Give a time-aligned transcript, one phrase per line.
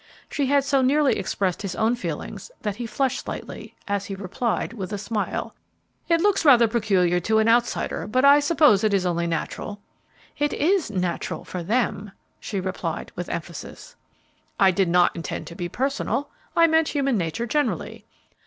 [0.31, 4.73] She had so nearly expressed his own feelings that he flushed slightly, as he replied,
[4.73, 5.53] with a smile,
[6.09, 9.79] "It looks rather peculiar to an outsider, but I suppose it is only natural."
[10.39, 13.95] "It is natural for them," she replied, with emphasis.
[14.59, 18.03] "I did not intend to be personal; I meant human nature generally."